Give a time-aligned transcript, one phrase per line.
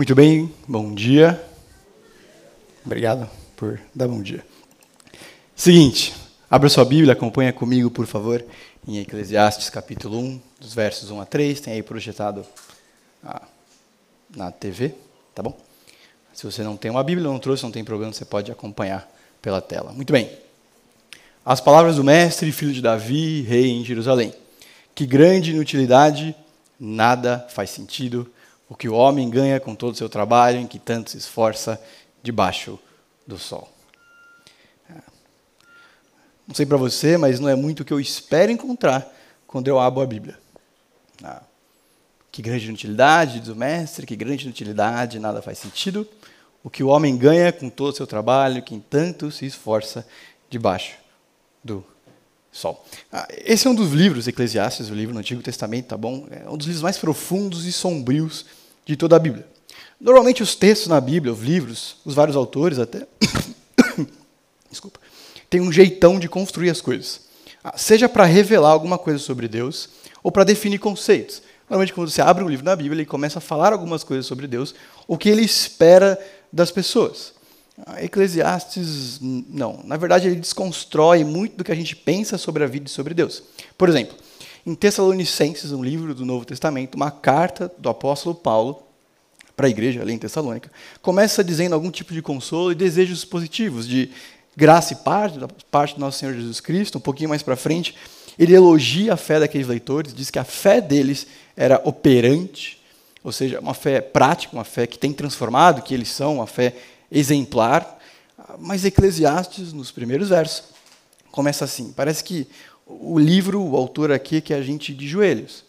[0.00, 1.38] Muito bem, bom dia.
[2.86, 4.42] Obrigado por dar bom dia.
[5.54, 6.14] Seguinte,
[6.50, 8.42] abra sua Bíblia, acompanha comigo, por favor,
[8.88, 12.46] em Eclesiastes capítulo 1, dos versos 1 a 3, tem aí projetado
[13.22, 13.42] ah,
[14.34, 14.94] na TV,
[15.34, 15.54] tá bom?
[16.32, 19.06] Se você não tem uma Bíblia, não trouxe, não tem problema, você pode acompanhar
[19.42, 19.92] pela tela.
[19.92, 20.30] Muito bem.
[21.44, 24.32] As palavras do mestre, filho de Davi, rei em Jerusalém.
[24.94, 26.34] Que grande inutilidade,
[26.80, 28.26] nada faz sentido,
[28.70, 31.82] o que o homem ganha com todo o seu trabalho, em que tanto se esforça
[32.22, 32.78] debaixo
[33.26, 33.68] do sol.
[36.46, 39.12] Não sei para você, mas não é muito o que eu espero encontrar
[39.46, 40.38] quando eu abro a Bíblia.
[41.22, 41.42] Ah,
[42.30, 46.08] que grande inutilidade, diz o mestre, que grande inutilidade, nada faz sentido.
[46.62, 50.06] O que o homem ganha com todo o seu trabalho, quem tanto se esforça
[50.48, 50.96] debaixo
[51.62, 51.84] do
[52.52, 52.84] sol.
[53.12, 56.26] Ah, esse é um dos livros, Eclesiastes, o livro no Antigo Testamento, tá bom?
[56.30, 58.59] É um dos livros mais profundos e sombrios
[58.90, 59.46] de toda a Bíblia.
[60.00, 63.06] Normalmente os textos na Bíblia, os livros, os vários autores até,
[64.68, 64.98] desculpa,
[65.48, 67.20] tem um jeitão de construir as coisas.
[67.62, 69.88] Ah, seja para revelar alguma coisa sobre Deus
[70.22, 71.40] ou para definir conceitos.
[71.68, 74.48] Normalmente quando você abre um livro na Bíblia, ele começa a falar algumas coisas sobre
[74.48, 74.74] Deus,
[75.06, 76.18] o que ele espera
[76.52, 77.32] das pessoas.
[77.86, 79.80] Ah, Eclesiastes, não.
[79.84, 83.14] Na verdade, ele desconstrói muito do que a gente pensa sobre a vida e sobre
[83.14, 83.42] Deus.
[83.78, 84.16] Por exemplo,
[84.66, 88.82] em Tessalonicenses, um livro do Novo Testamento, uma carta do apóstolo Paulo
[89.56, 90.70] para a igreja ali em Tessalônica,
[91.02, 94.10] começa dizendo algum tipo de consolo e desejos positivos, de
[94.56, 96.98] graça e paz da parte do nosso Senhor Jesus Cristo.
[96.98, 97.94] Um pouquinho mais para frente,
[98.38, 102.80] ele elogia a fé daqueles leitores, diz que a fé deles era operante,
[103.22, 106.74] ou seja, uma fé prática, uma fé que tem transformado, que eles são, uma fé
[107.12, 107.98] exemplar.
[108.58, 110.64] Mas Eclesiastes, nos primeiros versos,
[111.30, 112.46] começa assim: parece que
[113.00, 115.64] o livro, o autor aqui, que é a gente de joelhos.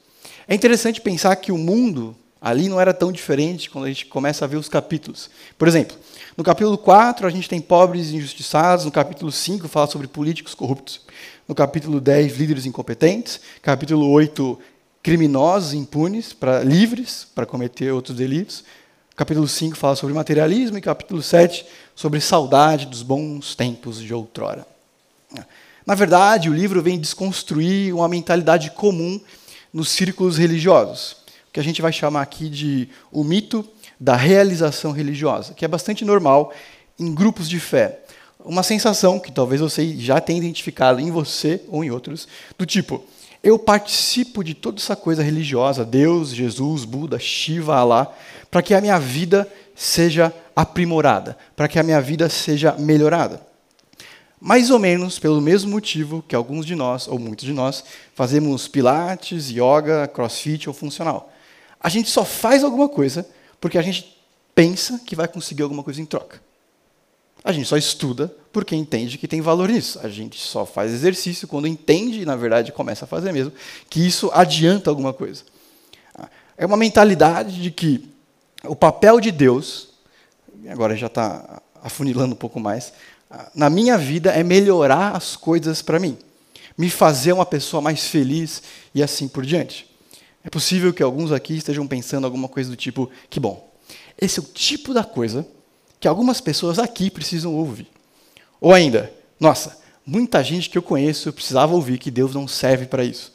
[0.48, 4.44] É interessante pensar que o mundo ali não era tão diferente quando a gente começa
[4.44, 5.30] a ver os capítulos.
[5.58, 5.96] Por exemplo,
[6.36, 11.02] no capítulo 4 a gente tem pobres injustiçados, no capítulo 5 fala sobre políticos corruptos,
[11.48, 14.58] no capítulo 10 líderes incompetentes, capítulo 8
[15.04, 18.64] criminosos impunes, para livres para cometer outros delitos,
[19.16, 21.66] capítulo 5 fala sobre materialismo e capítulo 7
[21.96, 24.71] sobre saudade dos bons tempos de outrora.
[25.86, 29.20] Na verdade, o livro vem desconstruir uma mentalidade comum
[29.74, 31.18] nos círculos religiosos,
[31.52, 33.68] que a gente vai chamar aqui de o mito
[34.00, 36.54] da realização religiosa, que é bastante normal
[37.00, 38.00] em grupos de fé.
[38.44, 42.28] Uma sensação que talvez você já tenha identificado em você ou em outros,
[42.58, 43.04] do tipo,
[43.44, 48.12] eu participo de toda essa coisa religiosa, Deus, Jesus, Buda, Shiva, Alá,
[48.50, 53.51] para que a minha vida seja aprimorada, para que a minha vida seja melhorada.
[54.44, 57.84] Mais ou menos pelo mesmo motivo que alguns de nós, ou muitos de nós,
[58.16, 61.32] fazemos pilates, yoga, crossfit ou funcional.
[61.80, 63.24] A gente só faz alguma coisa
[63.60, 64.18] porque a gente
[64.56, 66.42] pensa que vai conseguir alguma coisa em troca.
[67.44, 70.00] A gente só estuda porque entende que tem valor nisso.
[70.04, 73.54] A gente só faz exercício quando entende, na verdade começa a fazer mesmo,
[73.92, 75.44] que isso adianta alguma coisa.
[76.58, 78.10] É uma mentalidade de que
[78.64, 79.90] o papel de Deus,
[80.68, 82.94] agora já está afunilando um pouco mais,
[83.56, 86.18] na minha vida é melhorar as coisas para mim,
[86.78, 88.62] me fazer uma pessoa mais feliz
[88.94, 89.90] e assim por diante.
[90.44, 93.72] É possível que alguns aqui estejam pensando alguma coisa do tipo: que bom,
[94.20, 95.48] esse é o tipo da coisa
[96.00, 97.88] que algumas pessoas aqui precisam ouvir.
[98.60, 103.04] Ou ainda, nossa, muita gente que eu conheço precisava ouvir que Deus não serve para
[103.04, 103.34] isso.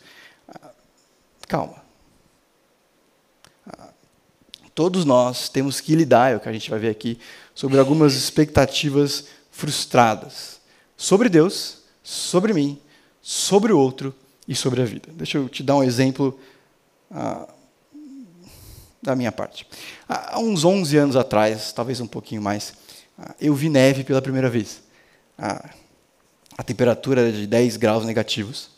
[1.47, 1.87] Calma.
[4.75, 7.19] Todos nós temos que lidar, é o que a gente vai ver aqui,
[7.55, 9.25] sobre algumas expectativas
[9.57, 10.61] frustradas
[10.99, 12.79] sobre Deus, sobre mim,
[13.23, 14.15] sobre o outro
[14.47, 15.09] e sobre a vida.
[15.13, 16.39] Deixa eu te dar um exemplo
[17.11, 17.49] ah,
[19.03, 19.67] da minha parte.
[20.07, 22.75] Há uns 11 anos atrás, talvez um pouquinho mais,
[23.19, 24.83] ah, eu vi neve pela primeira vez.
[25.39, 25.71] Ah,
[26.59, 28.69] a temperatura era de 10 graus negativos.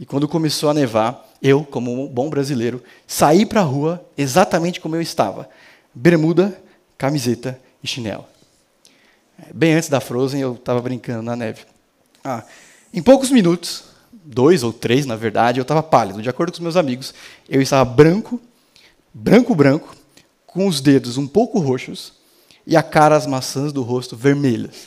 [0.00, 4.80] E quando começou a nevar, eu, como um bom brasileiro, saí para a rua exatamente
[4.80, 5.46] como eu estava:
[5.94, 6.58] bermuda,
[6.96, 8.31] camiseta e chinelo.
[9.54, 11.62] Bem antes da Frozen, eu estava brincando na neve.
[12.24, 12.44] Ah,
[12.92, 16.22] em poucos minutos, dois ou três, na verdade, eu estava pálido.
[16.22, 17.14] De acordo com os meus amigos,
[17.48, 18.40] eu estava branco,
[19.12, 19.96] branco, branco,
[20.46, 22.12] com os dedos um pouco roxos
[22.66, 24.86] e a cara, as maçãs do rosto vermelhas.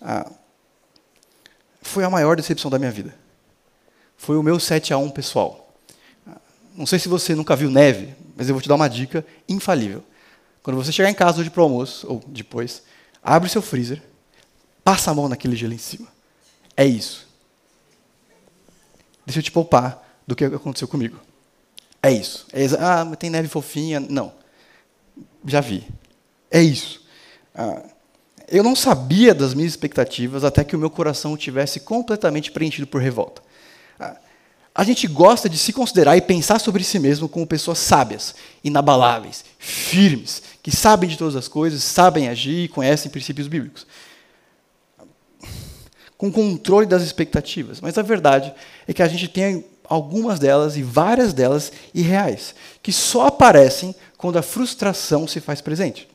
[0.00, 0.30] Ah,
[1.82, 3.14] foi a maior decepção da minha vida.
[4.16, 5.74] Foi o meu 7 a 1 pessoal.
[6.26, 6.36] Ah,
[6.74, 10.02] não sei se você nunca viu neve, mas eu vou te dar uma dica infalível.
[10.62, 12.82] Quando você chegar em casa hoje para o almoço, ou depois,
[13.26, 14.00] abre seu freezer,
[14.84, 16.06] passa a mão naquele gelo em cima.
[16.76, 17.26] É isso.
[19.26, 21.18] Deixa eu te poupar do que aconteceu comigo.
[22.00, 22.46] É isso.
[22.52, 23.98] É ah, mas tem neve fofinha.
[23.98, 24.32] Não.
[25.44, 25.86] Já vi.
[26.50, 27.04] é isso.
[27.52, 27.82] Ah,
[28.48, 33.02] eu não sabia das minhas expectativas até que o meu coração tivesse completamente preenchido por
[33.02, 33.42] revolta.
[33.98, 34.16] Ah,
[34.76, 39.42] a gente gosta de se considerar e pensar sobre si mesmo como pessoas sábias, inabaláveis,
[39.58, 43.86] firmes, que sabem de todas as coisas, sabem agir e conhecem princípios bíblicos.
[46.18, 47.80] Com controle das expectativas.
[47.80, 48.52] Mas a verdade
[48.86, 54.38] é que a gente tem algumas delas e várias delas irreais, que só aparecem quando
[54.38, 56.06] a frustração se faz presente.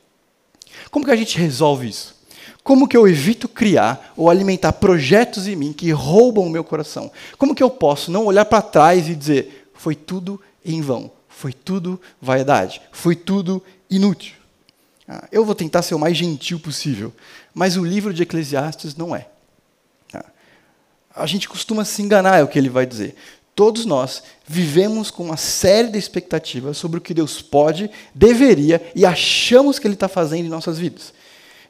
[0.91, 2.20] Como que a gente resolve isso?
[2.63, 7.11] Como que eu evito criar ou alimentar projetos em mim que roubam o meu coração?
[7.37, 11.51] Como que eu posso não olhar para trás e dizer, foi tudo em vão, foi
[11.51, 14.35] tudo vaidade, foi tudo inútil?
[15.07, 17.11] Ah, eu vou tentar ser o mais gentil possível,
[17.53, 19.27] mas o livro de Eclesiastes não é.
[20.13, 20.25] Ah,
[21.15, 23.15] a gente costuma se enganar, é o que ele vai dizer.
[23.55, 29.05] Todos nós vivemos com uma série de expectativas sobre o que Deus pode, deveria e
[29.05, 31.13] achamos que Ele está fazendo em nossas vidas.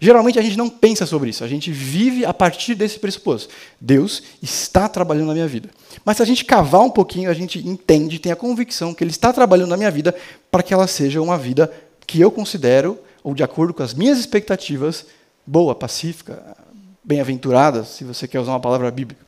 [0.03, 3.53] Geralmente a gente não pensa sobre isso, a gente vive a partir desse pressuposto.
[3.79, 5.69] Deus está trabalhando na minha vida.
[6.03, 9.11] Mas se a gente cavar um pouquinho, a gente entende, tem a convicção que Ele
[9.11, 10.15] está trabalhando na minha vida
[10.49, 11.71] para que ela seja uma vida
[12.07, 15.05] que eu considero, ou de acordo com as minhas expectativas,
[15.45, 16.57] boa, pacífica,
[17.03, 19.23] bem-aventurada, se você quer usar uma palavra bíblica.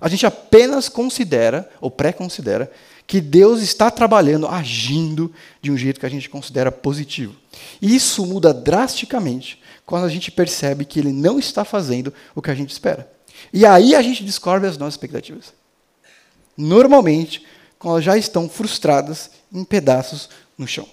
[0.00, 2.72] A gente apenas considera, ou pré-considera,
[3.10, 7.34] que Deus está trabalhando, agindo de um jeito que a gente considera positivo.
[7.82, 12.52] E isso muda drasticamente quando a gente percebe que ele não está fazendo o que
[12.52, 13.10] a gente espera.
[13.52, 15.52] E aí a gente descobre as nossas expectativas.
[16.56, 17.44] Normalmente,
[17.80, 20.86] quando elas já estão frustradas em pedaços no chão.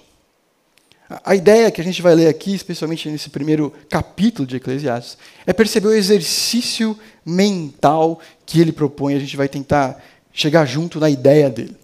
[1.24, 5.54] A ideia que a gente vai ler aqui, especialmente nesse primeiro capítulo de Eclesiastes, é
[5.54, 9.14] perceber o exercício mental que ele propõe.
[9.14, 10.04] A gente vai tentar
[10.34, 11.78] chegar junto na ideia dele.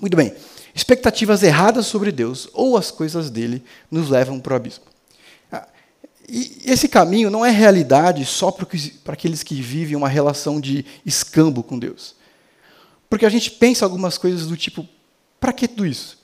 [0.00, 0.34] Muito bem.
[0.74, 4.84] Expectativas erradas sobre Deus ou as coisas dele nos levam para o abismo.
[6.28, 11.62] E esse caminho não é realidade só para aqueles que vivem uma relação de escambo
[11.62, 12.14] com Deus.
[13.10, 14.88] Porque a gente pensa algumas coisas do tipo:
[15.38, 16.18] para que tudo isso?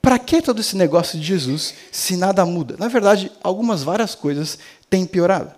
[0.00, 2.76] Para que todo esse negócio de Jesus se nada muda?
[2.78, 4.58] Na verdade, algumas várias coisas
[4.88, 5.52] têm piorado.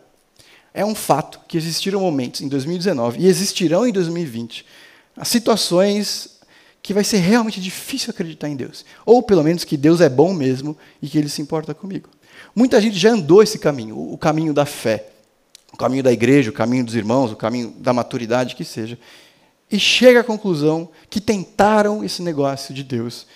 [0.73, 4.65] É um fato que existiram momentos em 2019 e existirão em 2020
[5.17, 6.34] as situações
[6.85, 8.85] que vai ser realmente difícil acreditar em Deus.
[9.07, 12.11] Ou pelo menos que Deus é bom mesmo e que ele se importa comigo.
[12.55, 15.09] Muita gente já andou esse caminho, o caminho da fé,
[15.73, 18.99] o caminho da igreja, o caminho dos irmãos, o caminho da maturidade que seja,
[19.73, 23.27] e chega à conclusão que tentaram esse negócio de Deus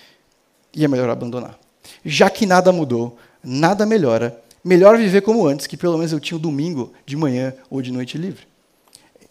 [0.71, 1.57] e é melhor abandonar.
[2.05, 6.37] Já que nada mudou, nada melhora, melhor viver como antes, que pelo menos eu tinha
[6.37, 8.47] o domingo de manhã ou de noite livre.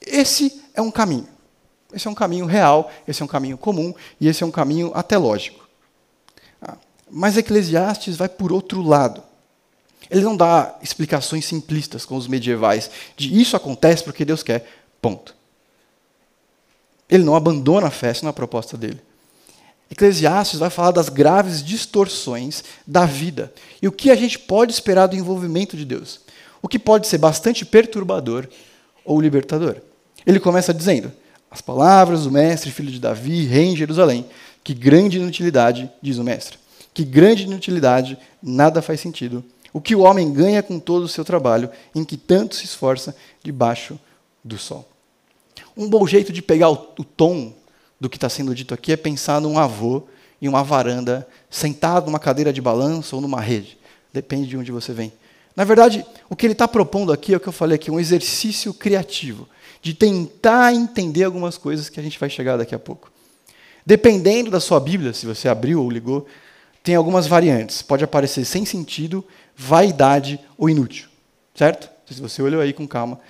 [0.05, 1.38] Esse é um caminho.
[1.93, 4.93] Esse é um caminho real, esse é um caminho comum e esse é um caminho
[4.95, 5.67] até lógico.
[6.61, 6.77] Ah,
[7.11, 9.23] mas Eclesiastes vai por outro lado.
[10.11, 14.67] Ele não dá explicações simplistas com os medievais de isso acontece porque Deus quer,
[15.01, 15.35] ponto.
[17.09, 19.01] Ele não abandona a fé, essa é a proposta dele.
[19.91, 25.07] Eclesiastes vai falar das graves distorções da vida e o que a gente pode esperar
[25.07, 26.21] do envolvimento de Deus.
[26.61, 28.47] O que pode ser bastante perturbador
[29.05, 29.77] ou libertador.
[30.27, 31.11] Ele começa dizendo:
[31.51, 34.27] As palavras do mestre, filho de Davi, rei em Jerusalém,
[34.63, 36.59] que grande inutilidade, diz o mestre.
[36.93, 41.25] Que grande inutilidade, nada faz sentido o que o homem ganha com todo o seu
[41.25, 43.99] trabalho, em que tanto se esforça debaixo
[44.43, 44.89] do sol.
[45.77, 47.53] Um bom jeito de pegar o, o tom
[48.01, 50.05] do que está sendo dito aqui é pensar num avô
[50.41, 53.77] em uma varanda, sentado numa cadeira de balanço ou numa rede.
[54.13, 55.13] Depende de onde você vem.
[55.55, 58.01] Na verdade, o que ele está propondo aqui é o que eu falei aqui, um
[58.01, 59.49] exercício criativo,
[59.81, 63.11] de tentar entender algumas coisas que a gente vai chegar daqui a pouco.
[63.85, 66.27] Dependendo da sua Bíblia, se você abriu ou ligou,
[66.83, 67.83] tem algumas variantes.
[67.83, 69.25] Pode aparecer sem sentido,
[69.57, 71.09] vaidade ou inútil.
[71.55, 71.89] Certo?
[72.07, 73.21] Se você olhou aí com calma,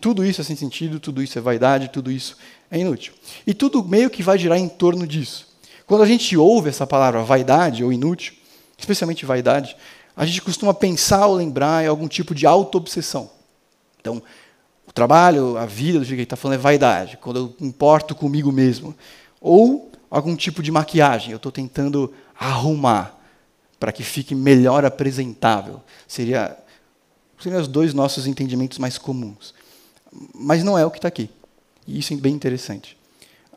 [0.00, 2.36] tudo isso é sem sentido, tudo isso é vaidade, tudo isso
[2.70, 3.12] é inútil.
[3.46, 5.46] E tudo meio que vai girar em torno disso.
[5.86, 8.34] Quando a gente ouve essa palavra vaidade ou inútil,
[8.76, 9.76] especialmente vaidade,
[10.16, 13.30] a gente costuma pensar ou lembrar em algum tipo de auto-obsessão.
[14.00, 14.22] Então,
[14.86, 18.14] o trabalho, a vida do jeito que ele está falando é vaidade, quando eu importo
[18.14, 18.94] comigo mesmo.
[19.40, 23.18] Ou algum tipo de maquiagem, eu estou tentando arrumar
[23.78, 25.82] para que fique melhor apresentável.
[26.06, 26.56] Seria,
[27.38, 29.54] seriam os dois nossos entendimentos mais comuns.
[30.34, 31.28] Mas não é o que está aqui.
[31.86, 32.96] E isso é bem interessante.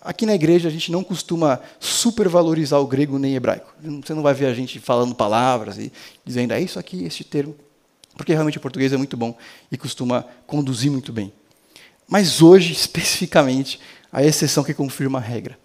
[0.01, 3.73] Aqui na igreja a gente não costuma supervalorizar o grego nem o hebraico.
[4.03, 5.91] Você não vai ver a gente falando palavras e
[6.25, 7.55] dizendo, é isso aqui, este termo.
[8.19, 9.33] Porque realmente o português é muito bom
[9.71, 11.31] e costuma conduzir muito bem.
[12.05, 13.79] Mas hoje, especificamente,
[14.11, 15.57] a exceção que confirma a regra.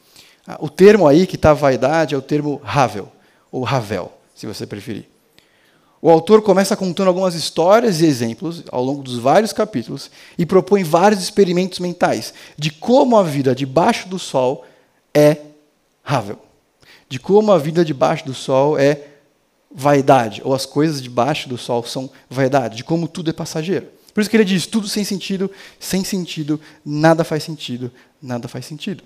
[0.46, 3.10] Ah, o termo aí que está vaidade é o termo Havel,
[3.50, 5.08] ou Ravel se você preferir.
[6.00, 10.08] o autor começa contando algumas histórias e exemplos ao longo dos vários capítulos
[10.38, 14.64] e propõe vários experimentos mentais de como a vida debaixo do sol
[15.12, 15.38] é
[16.04, 16.38] rável,
[17.08, 19.13] de como a vida debaixo do sol é
[19.74, 23.88] vaidade, ou as coisas debaixo do sol são vaidade, de como tudo é passageiro.
[24.14, 25.50] Por isso que ele diz: tudo sem sentido,
[25.80, 27.90] sem sentido, nada faz sentido,
[28.22, 29.02] nada faz sentido.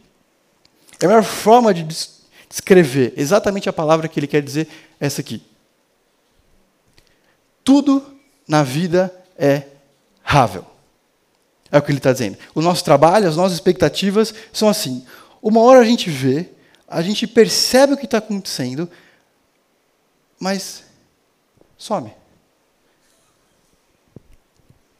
[1.01, 1.87] É a melhor forma de
[2.49, 4.69] descrever exatamente a palavra que ele quer dizer
[5.01, 5.43] é essa aqui.
[7.65, 8.05] Tudo
[8.47, 9.63] na vida é
[10.23, 10.65] rável.
[11.71, 12.37] É o que ele está dizendo.
[12.55, 15.05] O nosso trabalho, as nossas expectativas são assim.
[15.43, 16.49] Uma hora a gente vê,
[16.87, 18.89] a gente percebe o que está acontecendo,
[20.39, 20.85] mas
[21.77, 22.13] some.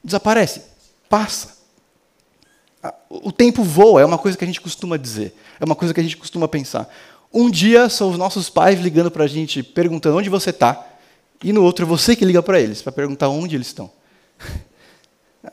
[0.03, 0.63] Desaparece,
[1.09, 1.57] passa.
[3.09, 5.99] O tempo voa, é uma coisa que a gente costuma dizer, é uma coisa que
[5.99, 6.89] a gente costuma pensar.
[7.33, 10.87] Um dia são os nossos pais ligando para a gente, perguntando onde você está.
[11.43, 13.91] E no outro é você que liga para eles, para perguntar onde eles estão.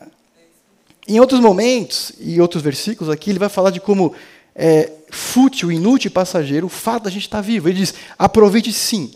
[1.07, 4.13] em outros momentos, e outros versículos aqui, ele vai falar de como
[4.55, 7.69] é fútil, inútil e passageiro o fato da gente estar vivo.
[7.69, 9.11] Ele diz: aproveite sim,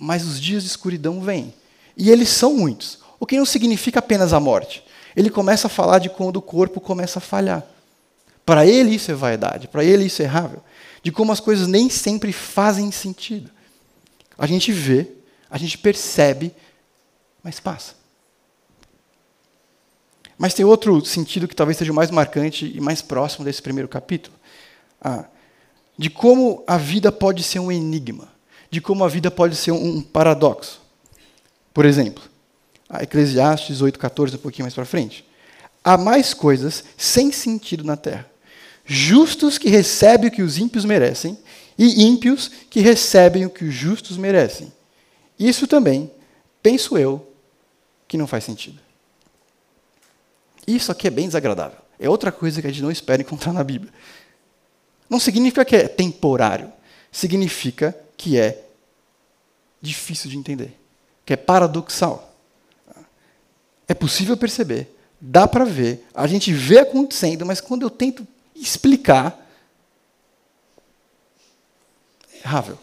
[0.00, 1.52] mas os dias de escuridão vêm.
[1.94, 3.00] E eles são muitos.
[3.18, 4.82] O que não significa apenas a morte.
[5.14, 7.62] Ele começa a falar de quando o corpo começa a falhar.
[8.46, 10.62] Para ele isso é vaidade, para ele isso é errável.
[11.02, 13.50] De como as coisas nem sempre fazem sentido.
[14.38, 15.06] A gente vê,
[15.50, 16.54] a gente percebe,
[17.42, 17.94] mas passa.
[20.38, 23.88] Mas tem outro sentido que talvez seja o mais marcante e mais próximo desse primeiro
[23.88, 24.34] capítulo.
[24.98, 25.26] Ah,
[25.98, 28.39] de como a vida pode ser um enigma.
[28.70, 30.80] De como a vida pode ser um paradoxo.
[31.74, 32.22] Por exemplo,
[32.88, 35.24] a Eclesiastes 8,14, um pouquinho mais para frente.
[35.82, 38.28] Há mais coisas sem sentido na terra.
[38.84, 41.38] Justos que recebem o que os ímpios merecem,
[41.78, 44.70] e ímpios que recebem o que os justos merecem.
[45.38, 46.10] Isso também,
[46.62, 47.26] penso eu,
[48.06, 48.78] que não faz sentido.
[50.66, 51.78] Isso aqui é bem desagradável.
[51.98, 53.90] É outra coisa que a gente não espera encontrar na Bíblia.
[55.08, 56.70] Não significa que é temporário.
[57.10, 58.64] Significa que é
[59.80, 60.78] difícil de entender.
[61.24, 62.34] Que é paradoxal.
[63.88, 64.88] É possível perceber.
[65.20, 66.06] Dá para ver.
[66.14, 69.46] A gente vê acontecendo, mas quando eu tento explicar,
[72.32, 72.78] é errável.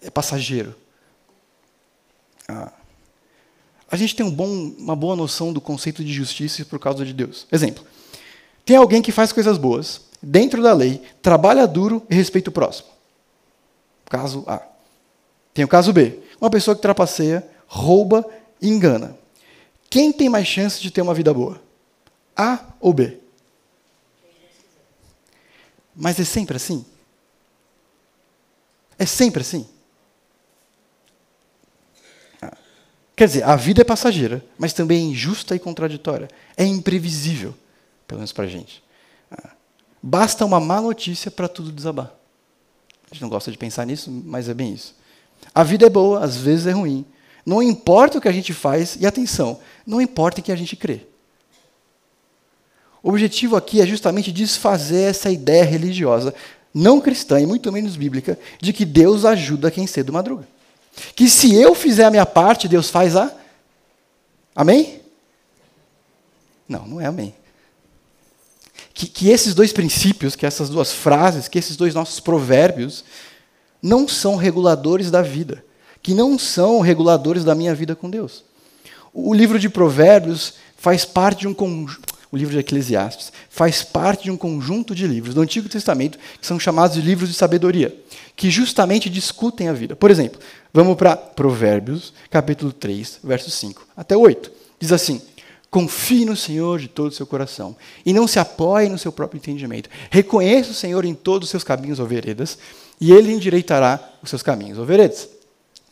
[0.00, 0.74] É passageiro.
[2.48, 2.72] Ah.
[3.90, 7.12] A gente tem um bom, uma boa noção do conceito de justiça por causa de
[7.12, 7.46] Deus.
[7.52, 7.84] Exemplo:
[8.64, 12.91] tem alguém que faz coisas boas, dentro da lei, trabalha duro e respeita o próximo.
[14.12, 14.60] Caso A.
[15.54, 18.22] Tem o caso B: uma pessoa que trapaceia, rouba
[18.60, 19.16] e engana.
[19.88, 21.58] Quem tem mais chance de ter uma vida boa?
[22.36, 23.18] A ou B?
[25.96, 26.84] Mas é sempre assim?
[28.98, 29.66] É sempre assim?
[33.16, 36.28] Quer dizer, a vida é passageira, mas também é injusta e contraditória.
[36.54, 37.54] É imprevisível,
[38.06, 38.84] pelo menos para a gente.
[40.02, 42.21] Basta uma má notícia para tudo desabar.
[43.12, 44.94] A gente não gosta de pensar nisso, mas é bem isso.
[45.54, 47.04] A vida é boa, às vezes é ruim.
[47.44, 50.74] Não importa o que a gente faz, e atenção, não importa em que a gente
[50.74, 51.02] crê.
[53.02, 56.34] O objetivo aqui é justamente desfazer essa ideia religiosa,
[56.72, 60.48] não cristã e muito menos bíblica, de que Deus ajuda quem cedo madruga.
[61.14, 63.30] Que se eu fizer a minha parte, Deus faz a.
[64.56, 65.02] Amém?
[66.66, 67.34] Não, não é amém.
[68.94, 73.04] Que, que esses dois princípios, que essas duas frases, que esses dois nossos provérbios,
[73.82, 75.64] não são reguladores da vida,
[76.02, 78.44] que não são reguladores da minha vida com Deus.
[79.12, 84.24] O livro de Provérbios faz parte de um conjunto o livro de Eclesiastes, faz parte
[84.24, 87.94] de um conjunto de livros do Antigo Testamento que são chamados de livros de sabedoria,
[88.34, 89.94] que justamente discutem a vida.
[89.94, 90.40] Por exemplo,
[90.72, 94.50] vamos para Provérbios, capítulo 3, versos 5 até 8.
[94.80, 95.20] Diz assim:
[95.72, 97.74] Confie no Senhor de todo o seu coração
[98.04, 99.88] e não se apoie no seu próprio entendimento.
[100.10, 102.58] Reconheça o Senhor em todos os seus caminhos ou veredas,
[103.00, 105.30] e ele endireitará os seus caminhos ou veredas.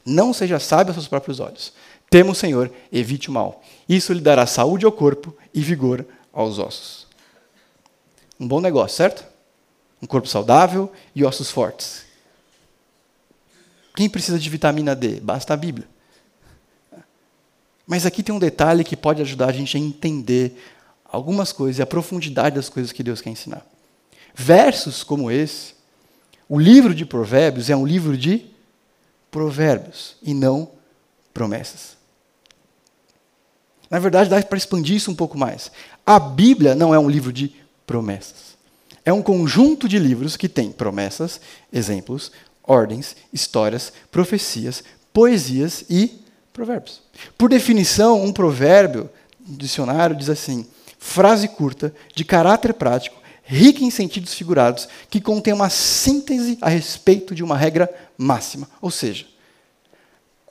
[0.04, 1.72] Não seja sábio aos seus próprios olhos.
[2.10, 3.62] Tema o Senhor, evite o mal.
[3.88, 7.06] Isso lhe dará saúde ao corpo e vigor aos ossos.
[8.38, 9.24] Um bom negócio, certo?
[10.02, 12.04] Um corpo saudável e ossos fortes.
[13.96, 15.20] Quem precisa de vitamina D?
[15.20, 15.88] Basta a Bíblia.
[17.90, 20.56] Mas aqui tem um detalhe que pode ajudar a gente a entender
[21.04, 23.66] algumas coisas e a profundidade das coisas que Deus quer ensinar.
[24.32, 25.74] Versos como esse,
[26.48, 28.46] o livro de Provérbios é um livro de
[29.28, 30.70] provérbios e não
[31.34, 31.96] promessas.
[33.90, 35.72] Na verdade, dá para expandir isso um pouco mais.
[36.06, 37.52] A Bíblia não é um livro de
[37.84, 38.56] promessas.
[39.04, 41.40] É um conjunto de livros que tem promessas,
[41.72, 42.30] exemplos,
[42.62, 46.20] ordens, histórias, profecias, poesias e
[46.60, 47.00] Provérbios.
[47.38, 49.08] Por definição, um provérbio,
[49.48, 50.66] um dicionário diz assim:
[50.98, 57.34] frase curta, de caráter prático, rica em sentidos figurados, que contém uma síntese a respeito
[57.34, 57.88] de uma regra
[58.18, 58.68] máxima.
[58.78, 59.24] Ou seja,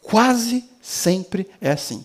[0.01, 2.03] quase sempre é assim.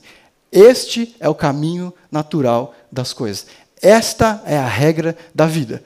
[0.53, 3.47] Este é o caminho natural das coisas.
[3.81, 5.83] Esta é a regra da vida.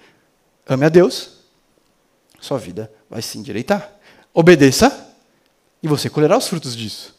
[0.67, 1.35] Ame a Deus,
[2.41, 3.93] sua vida vai se endireitar.
[4.35, 5.15] Obedeça,
[5.81, 7.17] e você colherá os frutos disso.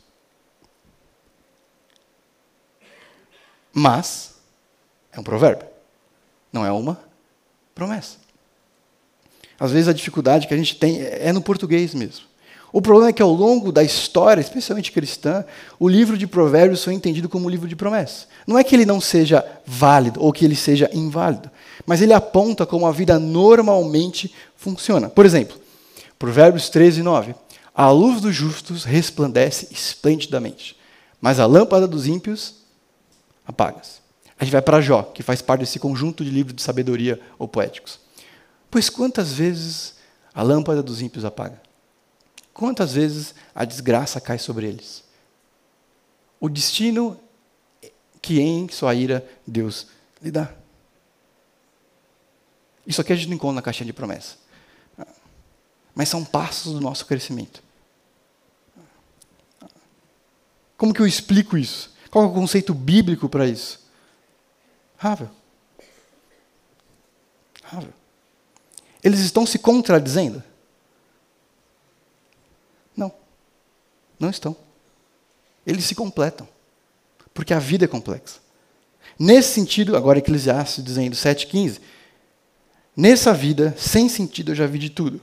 [3.79, 4.31] Mas,
[5.09, 5.65] é um provérbio,
[6.51, 6.99] não é uma
[7.73, 8.17] promessa.
[9.57, 12.25] Às vezes a dificuldade que a gente tem é no português mesmo.
[12.73, 15.45] O problema é que ao longo da história, especialmente cristã,
[15.79, 18.27] o livro de Provérbios foi entendido como um livro de promessa.
[18.45, 21.49] Não é que ele não seja válido ou que ele seja inválido,
[21.85, 25.07] mas ele aponta como a vida normalmente funciona.
[25.07, 25.57] Por exemplo,
[26.19, 27.33] Provérbios 13, 9.
[27.73, 30.75] A luz dos justos resplandece esplendidamente,
[31.21, 32.58] mas a lâmpada dos ímpios
[33.49, 33.99] apaga-se.
[34.39, 37.47] A gente vai para Jó, que faz parte desse conjunto de livros de sabedoria ou
[37.47, 37.99] poéticos.
[38.69, 39.95] Pois quantas vezes
[40.33, 41.59] a lâmpada dos ímpios apaga?
[42.53, 45.03] Quantas vezes a desgraça cai sobre eles?
[46.39, 47.19] O destino
[48.21, 49.87] que em sua ira Deus
[50.21, 50.53] lhe dá.
[52.85, 54.37] Isso aqui a gente não encontra na caixinha de promessa.
[55.95, 57.63] Mas são passos do nosso crescimento.
[60.77, 61.93] Como que eu explico isso?
[62.09, 63.79] Qual é o conceito bíblico para isso?
[64.97, 65.29] Rável.
[67.63, 67.93] Rável.
[69.03, 70.43] Eles estão se contradizendo?
[72.95, 73.13] Não.
[74.19, 74.55] Não estão.
[75.65, 76.47] Eles se completam.
[77.33, 78.39] Porque a vida é complexa.
[79.17, 81.79] Nesse sentido, agora Eclesiastes dizendo 7,15,
[82.95, 85.21] nessa vida, sem sentido, eu já vi de tudo.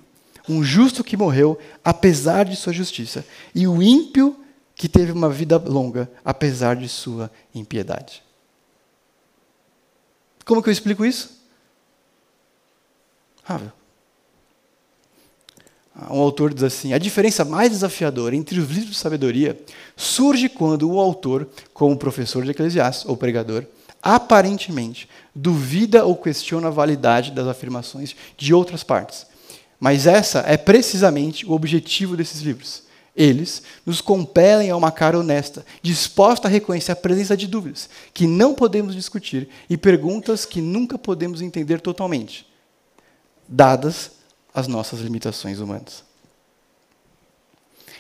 [0.49, 4.37] Um justo que morreu, apesar de sua justiça, e o ímpio
[4.77, 8.23] que teve uma vida longa, apesar de sua impiedade.
[10.45, 11.41] Como que eu explico isso?
[13.43, 13.73] Rável.
[16.11, 19.59] Um autor diz assim: a diferença mais desafiadora entre os livros de sabedoria
[19.97, 23.65] surge quando o autor, como professor de Eclesiastes ou pregador,
[24.03, 29.27] aparentemente duvida ou questiona a validade das afirmações de outras partes.
[29.81, 32.86] Mas essa é precisamente o objetivo desses livros.
[33.17, 38.27] Eles nos compelem a uma cara honesta, disposta a reconhecer a presença de dúvidas que
[38.27, 42.47] não podemos discutir e perguntas que nunca podemos entender totalmente,
[43.49, 44.11] dadas
[44.55, 46.05] as nossas limitações humanas.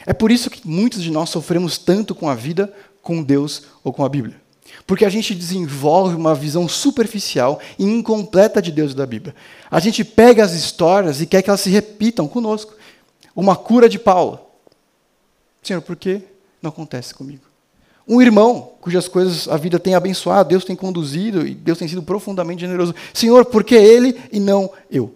[0.04, 3.92] É por isso que muitos de nós sofremos tanto com a vida, com Deus ou
[3.92, 4.40] com a Bíblia.
[4.86, 9.34] Porque a gente desenvolve uma visão superficial e incompleta de Deus e da Bíblia.
[9.70, 12.74] A gente pega as histórias e quer que elas se repitam conosco.
[13.34, 14.45] Uma cura de Paulo.
[15.66, 16.22] Senhor, por que
[16.62, 17.42] não acontece comigo?
[18.06, 22.04] Um irmão cujas coisas a vida tem abençoado, Deus tem conduzido e Deus tem sido
[22.04, 22.94] profundamente generoso.
[23.12, 25.12] Senhor, por que ele e não eu?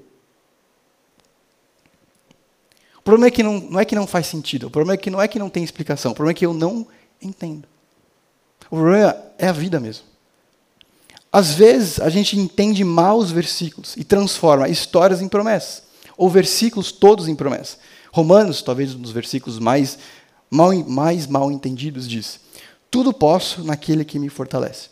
[2.98, 5.08] O problema é que não, não é que não faz sentido, o problema é que
[5.08, 6.86] não é que não tem explicação, o problema é que eu não
[7.22, 7.68] entendo.
[8.66, 10.04] O problema é a vida mesmo.
[11.32, 15.84] Às vezes a gente entende mal os versículos e transforma histórias em promessas,
[16.16, 17.78] ou versículos todos em promessas.
[18.12, 19.96] Romanos, talvez um dos versículos mais
[20.50, 22.40] mal, mais mal entendidos, diz:
[22.90, 24.88] Tudo posso naquele que me fortalece.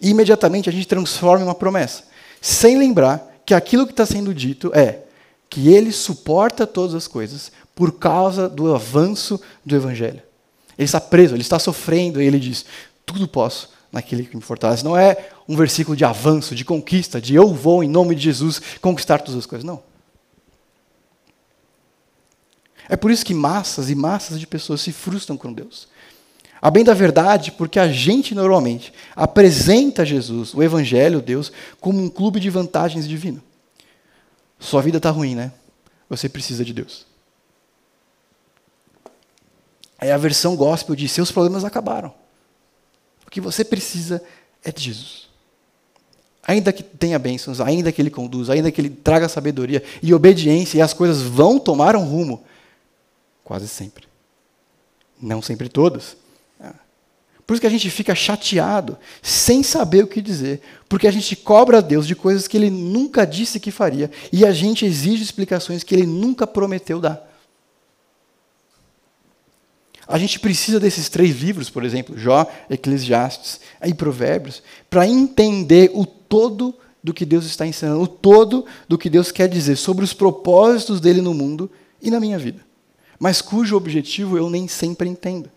[0.00, 2.04] E imediatamente a gente transforma em uma promessa,
[2.40, 5.00] sem lembrar que aquilo que está sendo dito é
[5.48, 10.22] que ele suporta todas as coisas por causa do avanço do Evangelho.
[10.78, 12.64] Ele está preso, ele está sofrendo, e ele diz:
[13.04, 14.84] Tudo posso naquele que me fortalece.
[14.84, 18.60] Não é um versículo de avanço, de conquista, de eu vou, em nome de Jesus,
[18.80, 19.64] conquistar todas as coisas.
[19.64, 19.82] Não.
[22.90, 25.86] É por isso que massas e massas de pessoas se frustram com Deus.
[26.60, 32.10] A bem da verdade, porque a gente normalmente apresenta Jesus, o Evangelho, Deus, como um
[32.10, 33.40] clube de vantagens divino.
[34.58, 35.52] Sua vida está ruim, né?
[36.08, 37.06] Você precisa de Deus.
[39.96, 42.12] É a versão gospel de seus problemas acabaram.
[43.24, 44.20] O que você precisa
[44.64, 45.28] é de Jesus.
[46.42, 50.78] Ainda que tenha bênçãos, ainda que ele conduza, ainda que ele traga sabedoria e obediência,
[50.78, 52.42] e as coisas vão tomar um rumo,
[53.50, 54.04] Quase sempre.
[55.20, 56.16] Não sempre todas.
[56.60, 56.72] É.
[57.44, 61.34] Por isso que a gente fica chateado, sem saber o que dizer, porque a gente
[61.34, 65.24] cobra a Deus de coisas que Ele nunca disse que faria, e a gente exige
[65.24, 67.28] explicações que Ele nunca prometeu dar.
[70.06, 76.06] A gente precisa desses três livros, por exemplo, Jó, Eclesiastes e Provérbios, para entender o
[76.06, 80.12] todo do que Deus está ensinando, o todo do que Deus quer dizer sobre os
[80.12, 81.68] propósitos dele no mundo
[82.00, 82.69] e na minha vida
[83.20, 85.50] mas cujo objetivo eu nem sempre entendo.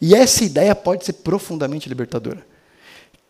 [0.00, 2.44] E essa ideia pode ser profundamente libertadora.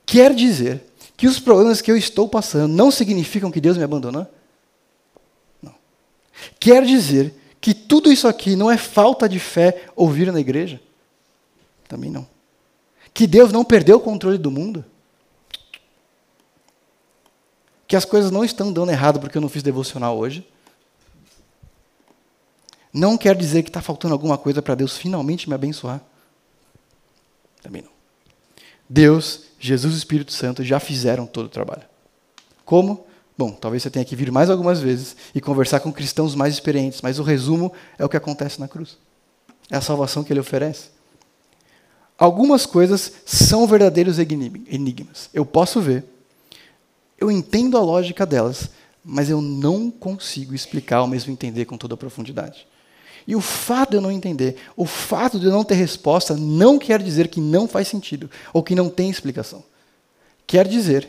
[0.07, 0.81] Quer dizer
[1.17, 4.29] que os problemas que eu estou passando não significam que Deus me abandonou?
[5.61, 5.75] Não.
[6.61, 10.81] Quer dizer que tudo isso aqui não é falta de fé ouvir na igreja?
[11.89, 12.29] Também não.
[13.13, 14.85] Que Deus não perdeu o controle do mundo?
[17.89, 20.47] Que as coisas não estão dando errado porque eu não fiz devocional hoje?
[22.95, 26.01] Não quer dizer que está faltando alguma coisa para Deus finalmente me abençoar?
[27.61, 27.91] Também não.
[28.89, 31.83] Deus, Jesus e Espírito Santo já fizeram todo o trabalho.
[32.65, 33.05] Como?
[33.37, 37.03] Bom, talvez você tenha que vir mais algumas vezes e conversar com cristãos mais experientes,
[37.03, 38.97] mas o resumo é o que acontece na cruz.
[39.69, 40.91] É a salvação que ele oferece.
[42.17, 45.29] Algumas coisas são verdadeiros enigmas.
[45.35, 46.05] Eu posso ver,
[47.19, 48.71] eu entendo a lógica delas,
[49.05, 52.69] mas eu não consigo explicar ou mesmo entender com toda a profundidade.
[53.27, 56.79] E o fato de eu não entender, o fato de eu não ter resposta, não
[56.79, 59.65] quer dizer que não faz sentido ou que não tem explicação.
[60.47, 61.09] Quer dizer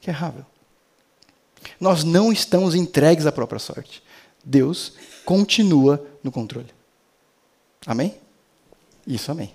[0.00, 0.44] que é errável.
[1.78, 4.02] Nós não estamos entregues à própria sorte.
[4.42, 4.94] Deus
[5.26, 6.68] continua no controle.
[7.86, 8.14] Amém?
[9.06, 9.52] Isso, amém.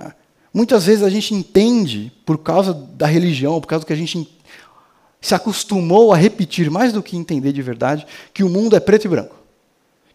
[0.00, 0.14] Ah,
[0.52, 4.38] muitas vezes a gente entende, por causa da religião, por causa do que a gente
[5.20, 9.04] se acostumou a repetir mais do que entender de verdade, que o mundo é preto
[9.04, 9.41] e branco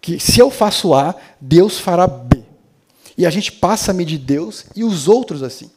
[0.01, 2.43] que se eu faço A, Deus fará B.
[3.17, 5.71] E a gente passa a medir Deus e os outros assim.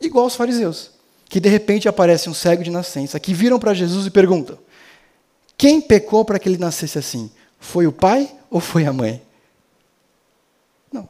[0.00, 0.90] Igual os fariseus,
[1.28, 4.58] que de repente aparece um cego de nascença, que viram para Jesus e perguntam:
[5.56, 7.30] quem pecou para que ele nascesse assim?
[7.60, 9.22] Foi o pai ou foi a mãe?
[10.92, 11.08] Não.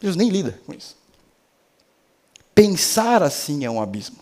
[0.00, 0.96] Deus nem lida com isso.
[2.54, 4.18] Pensar assim é um abismo.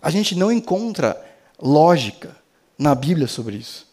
[0.00, 1.22] A gente não encontra
[1.60, 2.36] lógica
[2.78, 3.86] na Bíblia sobre isso.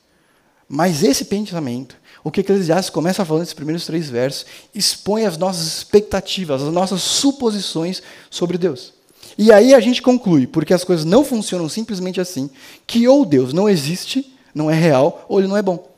[0.75, 5.67] Mas esse pensamento, o que Eclesiastes começa falando nesses primeiros três versos, expõe as nossas
[5.67, 8.91] expectativas, as nossas suposições sobre Deus.
[9.37, 12.49] E aí a gente conclui, porque as coisas não funcionam simplesmente assim,
[12.87, 15.91] que ou Deus não existe, não é real, ou ele não é bom.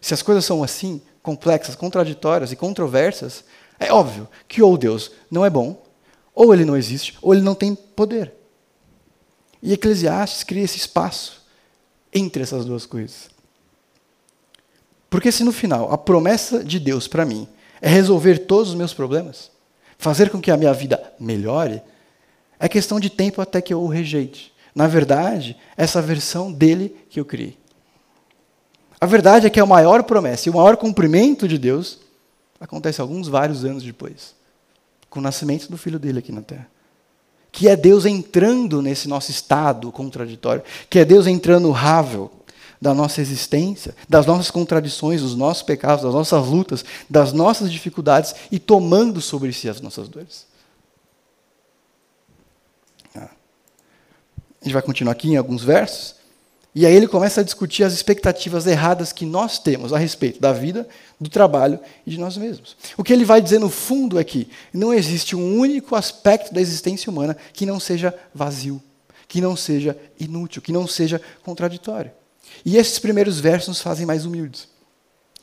[0.00, 3.44] Se as coisas são assim, complexas, contraditórias e controversas,
[3.78, 5.82] é óbvio que ou Deus não é bom,
[6.34, 8.32] ou ele não existe, ou ele não tem poder.
[9.62, 11.41] E Eclesiastes cria esse espaço
[12.12, 13.30] entre essas duas coisas.
[15.08, 17.48] Porque se no final a promessa de Deus para mim
[17.80, 19.50] é resolver todos os meus problemas,
[19.98, 21.82] fazer com que a minha vida melhore,
[22.58, 24.52] é questão de tempo até que eu o rejeite.
[24.74, 27.58] Na verdade, essa versão dele que eu criei.
[29.00, 31.98] A verdade é que a maior promessa e o maior cumprimento de Deus
[32.60, 34.34] acontece alguns vários anos depois,
[35.10, 36.71] com o nascimento do filho dele aqui na terra
[37.52, 42.30] que é Deus entrando nesse nosso estado contraditório, que é Deus entrando rável
[42.80, 48.34] da nossa existência, das nossas contradições, dos nossos pecados, das nossas lutas, das nossas dificuldades
[48.50, 50.46] e tomando sobre si as nossas dores.
[53.14, 53.28] Ah.
[54.60, 56.21] A gente vai continuar aqui em alguns versos.
[56.74, 60.54] E aí ele começa a discutir as expectativas erradas que nós temos a respeito da
[60.54, 60.88] vida,
[61.20, 62.76] do trabalho e de nós mesmos.
[62.96, 66.62] O que ele vai dizer no fundo é que não existe um único aspecto da
[66.62, 68.82] existência humana que não seja vazio,
[69.28, 72.10] que não seja inútil, que não seja contraditório.
[72.64, 74.66] E esses primeiros versos nos fazem mais humildes.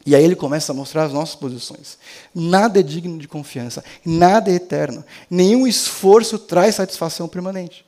[0.05, 1.99] E aí ele começa a mostrar as nossas posições.
[2.33, 7.85] Nada é digno de confiança, nada é eterno, nenhum esforço traz satisfação permanente.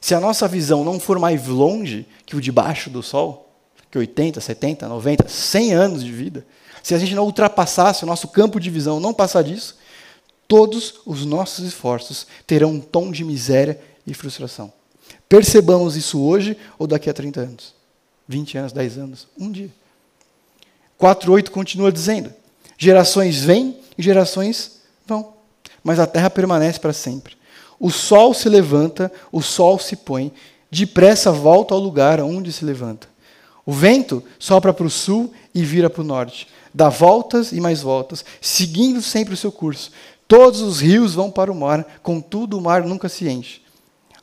[0.00, 3.52] Se a nossa visão não for mais longe que o de baixo do sol,
[3.90, 6.46] que 80, 70, 90, 100 anos de vida,
[6.82, 9.76] se a gente não ultrapassasse o nosso campo de visão, não passar disso,
[10.48, 14.72] todos os nossos esforços terão um tom de miséria e frustração.
[15.28, 17.74] Percebamos isso hoje ou daqui a 30 anos,
[18.26, 19.70] 20 anos, 10 anos, um dia.
[20.98, 22.32] 4:8 continua dizendo:
[22.78, 25.34] gerações vêm e gerações vão,
[25.84, 27.39] mas a terra permanece para sempre.
[27.80, 30.30] O sol se levanta, o sol se põe,
[30.70, 33.08] depressa volta ao lugar onde se levanta.
[33.64, 37.80] O vento sopra para o sul e vira para o norte, dá voltas e mais
[37.80, 39.90] voltas, seguindo sempre o seu curso.
[40.28, 43.62] Todos os rios vão para o mar, contudo o mar nunca se enche.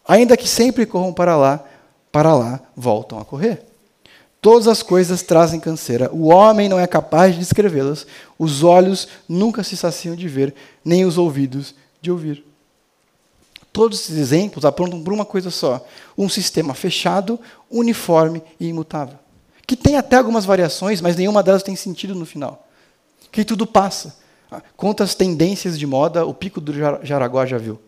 [0.08, 1.66] Ainda que sempre corram para lá,
[2.12, 3.66] para lá voltam a correr.
[4.40, 6.10] Todas as coisas trazem canseira.
[6.14, 8.06] O homem não é capaz de descrevê-las.
[8.38, 10.54] Os olhos nunca se saciam de ver,
[10.86, 12.47] nem os ouvidos de ouvir.
[13.78, 15.86] Todos esses exemplos apontam para uma coisa só:
[16.18, 19.20] um sistema fechado, uniforme e imutável.
[19.68, 22.68] Que tem até algumas variações, mas nenhuma delas tem sentido no final.
[23.32, 24.18] Que tudo passa.
[24.76, 26.74] Quantas tendências de moda o pico do
[27.06, 27.80] Jaraguá já viu?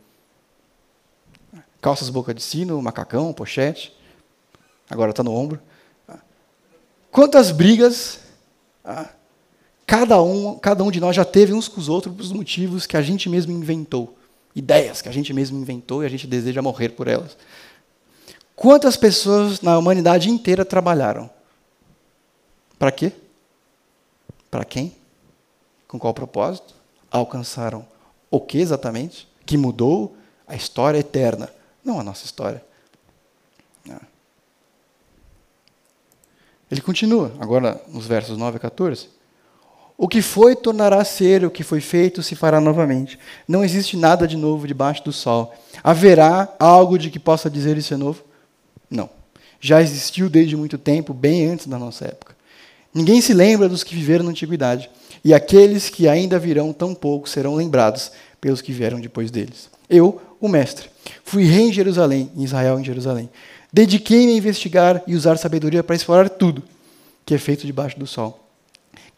[1.82, 3.92] Calças boca de sino, macacão, pochete.
[4.92, 5.60] Agora está no ombro.
[7.10, 8.20] Quantas brigas.
[9.88, 12.96] cada um, cada um de nós já teve uns com os outros os motivos que
[12.96, 14.19] a gente mesmo inventou.
[14.56, 17.38] Ideias que a gente mesmo inventou e a gente deseja morrer por elas.
[18.56, 21.30] Quantas pessoas na humanidade inteira trabalharam?
[22.78, 23.12] Para quê?
[24.50, 24.96] Para quem?
[25.88, 26.74] Com qual propósito?
[27.10, 27.86] Alcançaram
[28.30, 29.28] o que exatamente?
[29.46, 30.16] Que mudou
[30.48, 31.50] a história eterna,
[31.84, 32.64] não a nossa história.
[36.72, 39.10] Ele continua, agora nos versos 9 a 14.
[40.02, 43.20] O que foi tornará a ser, o que foi feito se fará novamente.
[43.46, 45.54] Não existe nada de novo debaixo do sol.
[45.84, 48.24] Haverá algo de que possa dizer isso é novo?
[48.90, 49.10] Não.
[49.60, 52.34] Já existiu desde muito tempo, bem antes da nossa época.
[52.94, 54.90] Ninguém se lembra dos que viveram na antiguidade,
[55.22, 59.70] e aqueles que ainda virão tão pouco serão lembrados pelos que vieram depois deles.
[59.90, 60.90] Eu, o mestre,
[61.26, 63.30] fui rei em Jerusalém, em Israel em Jerusalém.
[63.72, 66.64] Dediquei-me a investigar e usar sabedoria para explorar tudo
[67.26, 68.49] que é feito debaixo do sol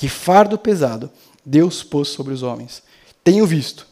[0.01, 1.11] que fardo pesado
[1.45, 2.81] Deus pôs sobre os homens.
[3.23, 3.85] Tenho visto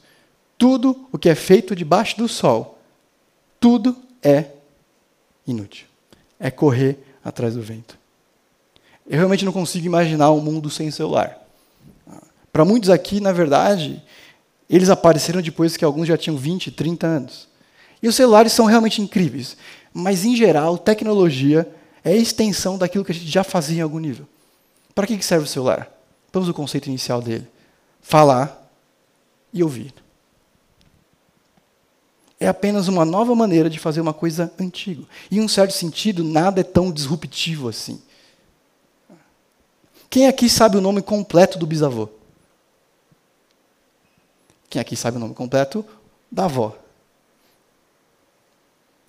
[0.58, 2.80] tudo o que é feito debaixo do sol,
[3.60, 4.45] tudo é
[5.45, 5.86] inútil.
[6.39, 7.95] É correr atrás do vento.
[9.08, 11.48] Eu realmente não consigo imaginar um mundo sem celular.
[12.52, 14.02] Para muitos aqui, na verdade,
[14.67, 17.48] eles apareceram depois que alguns já tinham 20, 30 anos.
[18.02, 19.56] E os celulares são realmente incríveis,
[19.93, 21.72] mas em geral, tecnologia
[22.04, 24.28] é a extensão daquilo que a gente já fazia em algum nível.
[24.95, 25.98] Para que serve o celular?
[26.31, 27.47] Vamos ao conceito inicial dele:
[28.01, 28.69] falar
[29.53, 29.93] e ouvir.
[32.39, 35.03] É apenas uma nova maneira de fazer uma coisa antiga.
[35.29, 38.01] E, em um certo sentido, nada é tão disruptivo assim.
[40.09, 42.07] Quem aqui sabe o nome completo do bisavô?
[44.69, 45.85] Quem aqui sabe o nome completo
[46.31, 46.77] da avó?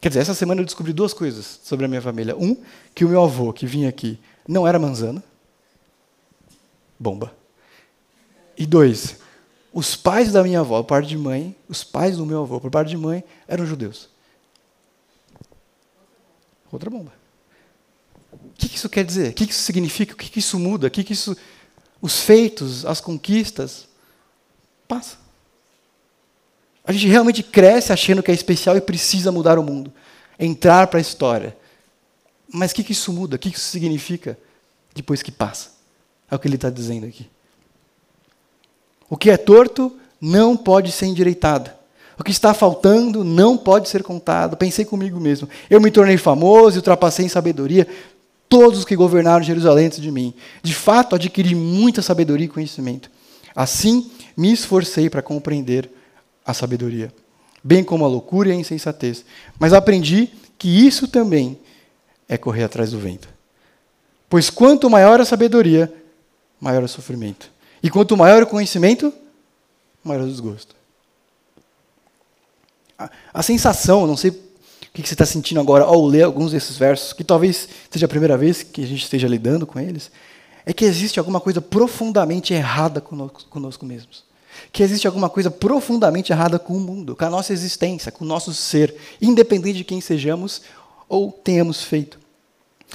[0.00, 2.34] Quer dizer, essa semana eu descobri duas coisas sobre a minha família.
[2.36, 2.56] Um,
[2.94, 5.22] que o meu avô, que vinha aqui, não era manzana
[7.00, 7.34] bomba.
[8.58, 9.16] E dois,
[9.72, 12.70] os pais da minha avó, por parte de mãe, os pais do meu avô, por
[12.70, 14.10] parte de mãe, eram judeus.
[16.70, 17.12] Outra bomba.
[18.30, 19.30] O que isso quer dizer?
[19.30, 20.12] O que isso significa?
[20.12, 20.88] O que isso muda?
[20.88, 21.34] O que isso.
[22.02, 23.88] Os feitos, as conquistas,
[24.86, 25.18] passa.
[26.84, 29.92] A gente realmente cresce achando que é especial e precisa mudar o mundo,
[30.38, 31.56] entrar para a história.
[32.52, 33.36] Mas o que isso muda?
[33.36, 34.38] O que isso significa
[34.94, 35.79] depois que passa?
[36.30, 37.28] É o que ele está dizendo aqui.
[39.08, 41.70] O que é torto não pode ser endireitado.
[42.18, 44.56] O que está faltando não pode ser contado.
[44.56, 45.48] Pensei comigo mesmo.
[45.68, 47.88] Eu me tornei famoso e ultrapassei em sabedoria
[48.48, 50.34] todos os que governaram Jerusalém antes de mim.
[50.62, 53.10] De fato, adquiri muita sabedoria e conhecimento.
[53.56, 55.90] Assim, me esforcei para compreender
[56.44, 57.12] a sabedoria,
[57.62, 59.24] bem como a loucura e a insensatez.
[59.58, 61.58] Mas aprendi que isso também
[62.28, 63.28] é correr atrás do vento.
[64.28, 65.92] Pois quanto maior a sabedoria,
[66.60, 67.50] maior o sofrimento.
[67.82, 69.12] E quanto maior o conhecimento,
[70.04, 70.74] maior o desgosto.
[72.98, 74.38] A, a sensação, não sei o
[74.92, 78.36] que você está sentindo agora ao ler alguns desses versos, que talvez seja a primeira
[78.36, 80.10] vez que a gente esteja lidando com eles,
[80.66, 84.24] é que existe alguma coisa profundamente errada conosco, conosco mesmos.
[84.70, 88.28] Que existe alguma coisa profundamente errada com o mundo, com a nossa existência, com o
[88.28, 90.62] nosso ser, independente de quem sejamos
[91.08, 92.18] ou tenhamos feito.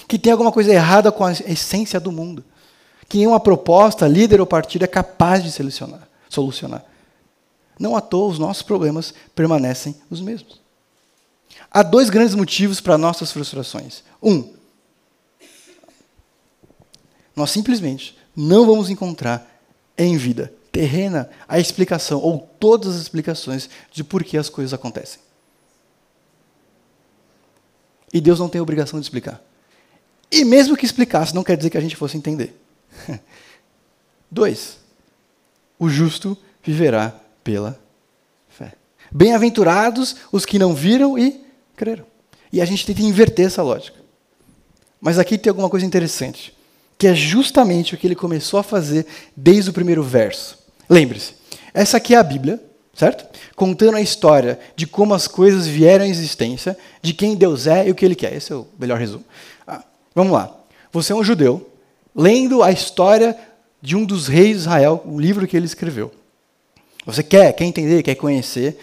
[0.07, 2.43] Que tem alguma coisa errada com a essência do mundo
[3.07, 6.07] que em uma proposta, líder ou partido é capaz de solucionar.
[6.29, 6.85] solucionar.
[7.79, 10.61] Não à toa os nossos problemas permanecem os mesmos.
[11.69, 14.03] Há dois grandes motivos para nossas frustrações.
[14.21, 14.53] Um,
[17.35, 19.45] nós simplesmente não vamos encontrar
[19.97, 25.19] em vida terrena a explicação ou todas as explicações de por que as coisas acontecem.
[28.13, 29.41] E Deus não tem obrigação de explicar.
[30.31, 32.64] E mesmo que explicasse, não quer dizer que a gente fosse entender.
[34.29, 34.77] Dois,
[35.79, 37.79] o justo viverá pela
[38.49, 38.73] fé.
[39.11, 41.41] Bem-aventurados os que não viram e
[41.75, 42.05] creram.
[42.51, 43.99] E a gente tenta inverter essa lógica.
[44.99, 46.55] Mas aqui tem alguma coisa interessante,
[46.97, 49.05] que é justamente o que ele começou a fazer
[49.35, 50.57] desde o primeiro verso.
[50.89, 51.35] Lembre-se,
[51.73, 53.25] essa aqui é a Bíblia, certo?
[53.55, 57.91] Contando a história de como as coisas vieram à existência, de quem Deus é e
[57.91, 58.33] o que ele quer.
[58.33, 59.25] Esse é o melhor resumo.
[59.67, 59.83] Ah,
[60.15, 60.55] vamos lá.
[60.91, 61.69] Você é um judeu,
[62.15, 63.37] lendo a história
[63.81, 66.11] de um dos reis de Israel, o livro que ele escreveu.
[67.05, 68.79] Você quer, quer entender, quer conhecer,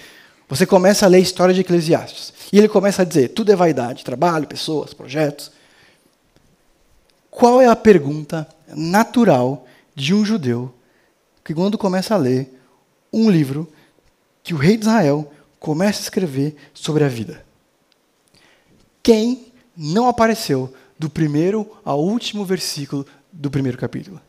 [0.48, 2.32] você começa a ler a história de Eclesiastes.
[2.52, 5.50] E ele começa a dizer: tudo é vaidade, trabalho, pessoas, projetos.
[7.30, 10.72] Qual é a pergunta natural de um judeu
[11.42, 12.60] que, quando começa a ler
[13.10, 13.66] um livro
[14.42, 17.44] que o rei de Israel começa a escrever sobre a vida?
[19.02, 24.20] Quem não apareceu do primeiro ao último versículo do primeiro capítulo.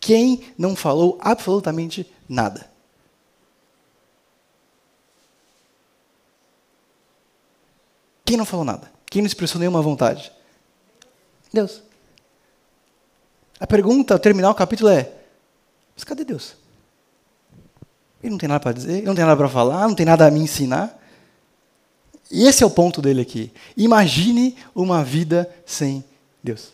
[0.00, 2.70] Quem não falou absolutamente nada?
[8.24, 8.90] Quem não falou nada?
[9.06, 10.32] Quem não expressou nenhuma vontade?
[11.52, 11.82] Deus.
[13.58, 15.12] A pergunta ao terminar o capítulo é:
[15.94, 16.54] mas cadê Deus?
[18.22, 20.26] Ele não tem nada para dizer, ele não tem nada para falar, não tem nada
[20.26, 20.96] a me ensinar.
[22.30, 23.52] E esse é o ponto dele aqui.
[23.76, 26.04] Imagine uma vida sem
[26.42, 26.72] Deus.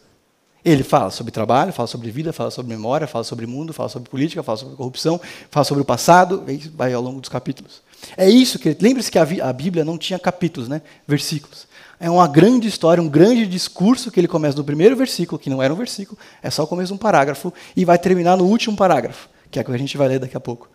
[0.65, 4.09] Ele fala sobre trabalho, fala sobre vida, fala sobre memória, fala sobre mundo, fala sobre
[4.09, 6.43] política, fala sobre corrupção, fala sobre o passado,
[6.75, 7.83] vai ao longo dos capítulos.
[8.17, 8.75] É isso que.
[8.81, 10.81] Lembre-se que a, Bíblia não tinha capítulos, né?
[11.07, 11.67] versículos.
[12.01, 15.63] É uma grande história, um grande discurso que ele começa no primeiro versículo, que não
[15.63, 18.77] era um versículo, é só o começo de um parágrafo, e vai terminar no último
[18.77, 20.69] parágrafo, que é o que a gente vai ler daqui a pouco.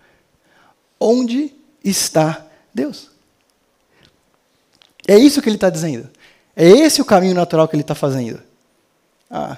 [0.99, 3.09] Onde está Deus?
[5.07, 6.09] É isso que ele está dizendo.
[6.55, 8.41] É esse o caminho natural que ele está fazendo.
[9.29, 9.57] Ah,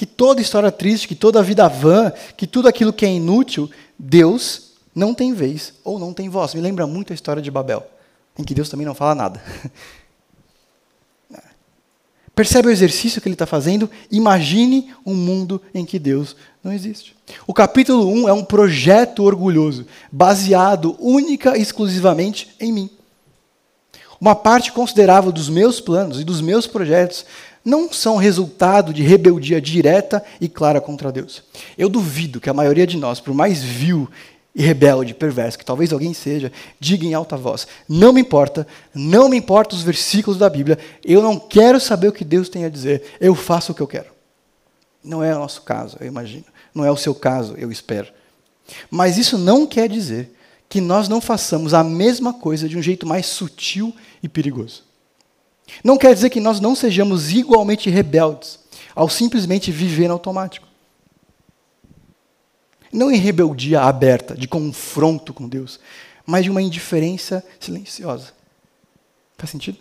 [0.00, 4.70] que toda história triste, que toda vida vã, que tudo aquilo que é inútil, Deus
[4.94, 6.54] não tem vez ou não tem voz.
[6.54, 7.86] Me lembra muito a história de Babel,
[8.38, 9.42] em que Deus também não fala nada.
[12.34, 13.90] Percebe o exercício que ele está fazendo?
[14.10, 16.34] Imagine um mundo em que Deus
[16.64, 17.14] não existe.
[17.46, 22.90] O capítulo 1 é um projeto orgulhoso, baseado única e exclusivamente em mim.
[24.18, 27.26] Uma parte considerável dos meus planos e dos meus projetos
[27.64, 31.42] não são resultado de rebeldia direta e clara contra Deus.
[31.76, 34.08] Eu duvido que a maioria de nós, por mais vil
[34.54, 39.28] e rebelde, perverso, que talvez alguém seja, diga em alta voz: Não me importa, não
[39.28, 42.68] me importa os versículos da Bíblia, eu não quero saber o que Deus tem a
[42.68, 44.10] dizer, eu faço o que eu quero.
[45.02, 46.44] Não é o nosso caso, eu imagino.
[46.74, 48.08] Não é o seu caso, eu espero.
[48.90, 50.34] Mas isso não quer dizer
[50.68, 54.84] que nós não façamos a mesma coisa de um jeito mais sutil e perigoso.
[55.82, 58.58] Não quer dizer que nós não sejamos igualmente rebeldes
[58.94, 60.66] ao simplesmente viver automático.
[62.92, 65.78] Não em rebeldia aberta, de confronto com Deus,
[66.26, 68.32] mas de uma indiferença silenciosa.
[69.38, 69.78] Faz sentido?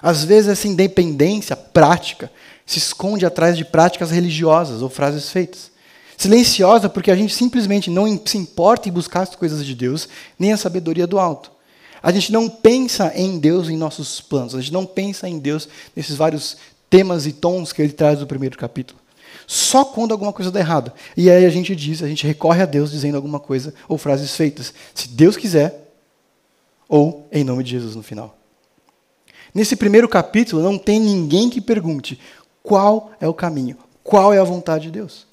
[0.00, 2.30] Às vezes essa independência prática
[2.64, 5.70] se esconde atrás de práticas religiosas ou frases feitas.
[6.16, 10.52] Silenciosa porque a gente simplesmente não se importa em buscar as coisas de Deus, nem
[10.52, 11.50] a sabedoria do alto.
[12.06, 15.68] A gente não pensa em Deus em nossos planos, a gente não pensa em Deus
[15.96, 16.56] nesses vários
[16.88, 19.00] temas e tons que ele traz do primeiro capítulo.
[19.44, 20.92] Só quando alguma coisa dá errado.
[21.16, 24.36] E aí a gente diz, a gente recorre a Deus dizendo alguma coisa ou frases
[24.36, 24.72] feitas.
[24.94, 25.90] Se Deus quiser,
[26.88, 28.38] ou em nome de Jesus no final.
[29.52, 32.20] Nesse primeiro capítulo não tem ninguém que pergunte
[32.62, 35.26] qual é o caminho, qual é a vontade de Deus.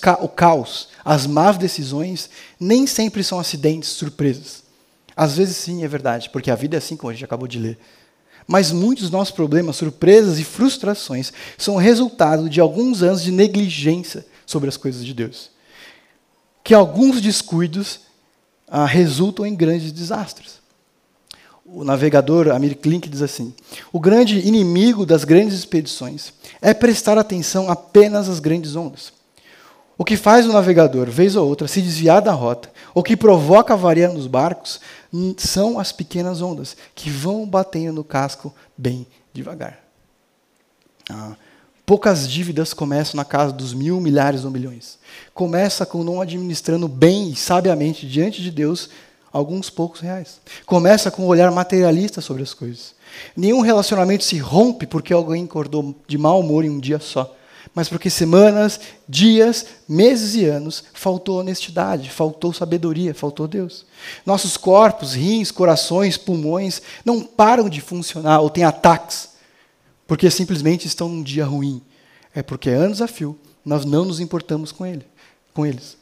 [0.00, 4.69] Ca o caos, as más decisões, nem sempre são acidentes, surpresas.
[5.16, 7.58] Às vezes sim, é verdade, porque a vida é assim como a gente acabou de
[7.58, 7.78] ler.
[8.46, 14.26] Mas muitos dos nossos problemas, surpresas e frustrações são resultado de alguns anos de negligência
[14.44, 15.50] sobre as coisas de Deus.
[16.64, 18.00] Que alguns descuidos
[18.66, 20.60] ah, resultam em grandes desastres.
[21.64, 23.54] O navegador Amir Klink diz assim:
[23.92, 29.12] O grande inimigo das grandes expedições é prestar atenção apenas às grandes ondas.
[29.96, 33.74] O que faz o navegador, vez ou outra, se desviar da rota, o que provoca
[33.74, 34.80] avaria nos barcos,
[35.38, 39.80] são as pequenas ondas que vão batendo no casco bem devagar.
[41.08, 41.32] Ah,
[41.84, 44.98] poucas dívidas começam na casa dos mil, milhares ou milhões.
[45.34, 48.90] Começa com não administrando bem e sabiamente diante de Deus
[49.32, 50.40] alguns poucos reais.
[50.66, 52.94] Começa com um olhar materialista sobre as coisas.
[53.36, 57.36] Nenhum relacionamento se rompe porque alguém acordou de mau humor em um dia só
[57.74, 63.86] mas porque semanas, dias, meses e anos faltou honestidade, faltou sabedoria, faltou Deus.
[64.26, 69.30] Nossos corpos, rins, corações, pulmões não param de funcionar ou têm ataques,
[70.06, 71.80] porque simplesmente estão num dia ruim.
[72.34, 75.06] É porque anos a fio nós não nos importamos com ele,
[75.54, 75.96] com eles.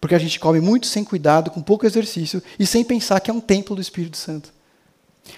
[0.00, 3.34] Porque a gente come muito sem cuidado, com pouco exercício e sem pensar que é
[3.34, 4.52] um templo do Espírito Santo.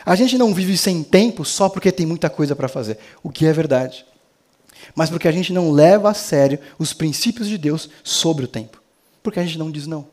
[0.06, 3.44] A gente não vive sem tempo só porque tem muita coisa para fazer, o que
[3.44, 4.06] é verdade
[4.94, 8.82] mas porque a gente não leva a sério os princípios de Deus sobre o tempo.
[9.22, 10.06] Porque a gente não diz não.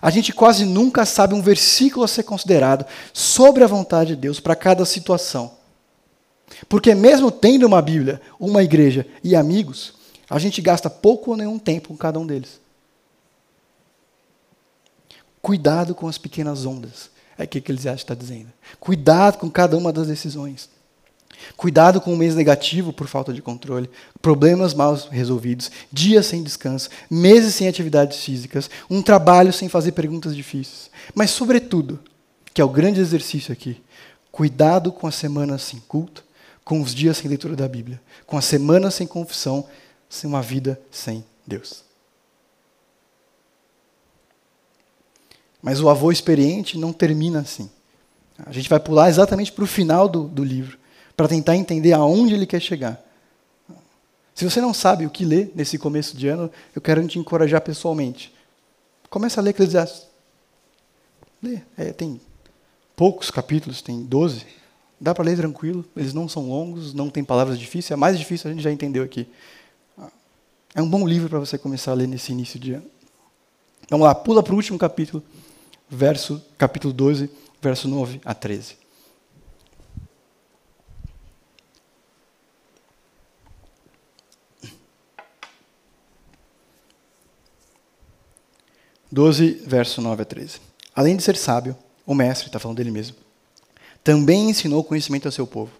[0.00, 4.38] A gente quase nunca sabe um versículo a ser considerado sobre a vontade de Deus
[4.38, 5.52] para cada situação.
[6.68, 9.94] Porque, mesmo tendo uma Bíblia, uma igreja e amigos,
[10.28, 12.60] a gente gasta pouco ou nenhum tempo com cada um deles.
[15.40, 18.52] Cuidado com as pequenas ondas, é o que Eclesiastes está dizendo.
[18.80, 20.68] Cuidado com cada uma das decisões.
[21.56, 26.90] Cuidado com o mês negativo por falta de controle, problemas mal resolvidos, dias sem descanso,
[27.10, 30.90] meses sem atividades físicas, um trabalho sem fazer perguntas difíceis.
[31.14, 32.00] Mas, sobretudo,
[32.52, 33.80] que é o grande exercício aqui,
[34.30, 36.24] cuidado com as semanas sem culto,
[36.64, 39.66] com os dias sem leitura da Bíblia, com as semanas sem confissão,
[40.08, 41.82] sem uma vida sem Deus.
[45.62, 47.68] Mas o avô experiente não termina assim.
[48.46, 50.77] A gente vai pular exatamente para o final do, do livro,
[51.18, 53.04] para tentar entender aonde ele quer chegar.
[54.36, 57.60] Se você não sabe o que ler nesse começo de ano, eu quero te encorajar
[57.60, 58.32] pessoalmente.
[59.10, 60.06] Começa a ler Eclesiastes.
[61.42, 61.58] Lê.
[61.76, 62.20] É, tem
[62.94, 64.46] poucos capítulos, tem 12.
[65.00, 67.90] Dá para ler tranquilo, eles não são longos, não tem palavras difíceis.
[67.90, 69.26] A mais difícil a gente já entendeu aqui.
[70.72, 72.86] É um bom livro para você começar a ler nesse início de ano.
[73.90, 75.20] Vamos lá, pula para o último capítulo,
[75.90, 77.28] verso, capítulo 12,
[77.60, 78.77] verso 9 a 13.
[89.18, 90.60] Doze, verso 9 a 13.
[90.94, 93.16] Além de ser sábio, o mestre, está falando dele mesmo,
[94.04, 95.72] também ensinou conhecimento ao seu povo.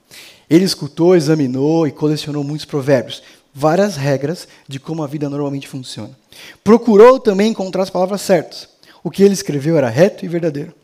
[0.51, 3.23] Ele escutou, examinou e colecionou muitos provérbios,
[3.55, 6.19] várias regras de como a vida normalmente funciona.
[6.65, 8.69] Procurou também encontrar as palavras certas.
[9.05, 10.75] O que ele escreveu era reto e verdadeiro.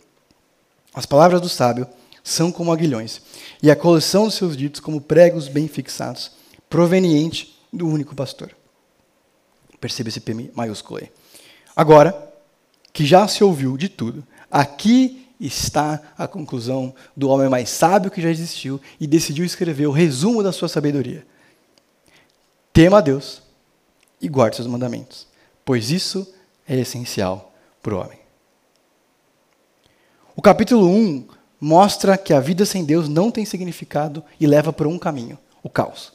[0.94, 1.88] As palavras do sábio
[2.22, 3.20] são como aguilhões,
[3.60, 6.30] e a coleção dos seus ditos como pregos bem fixados,
[6.70, 8.52] proveniente do único pastor.
[9.80, 11.10] Perceba esse P maiúsculo aí.
[11.74, 12.23] Agora,
[12.94, 18.22] que já se ouviu de tudo, aqui está a conclusão do homem mais sábio que
[18.22, 21.26] já existiu e decidiu escrever o resumo da sua sabedoria.
[22.72, 23.42] Tema a Deus
[24.22, 25.26] e guarde seus mandamentos,
[25.64, 26.32] pois isso
[26.68, 28.18] é essencial para o homem.
[30.36, 31.26] O capítulo 1
[31.60, 35.68] mostra que a vida sem Deus não tem significado e leva por um caminho, o
[35.68, 36.12] caos.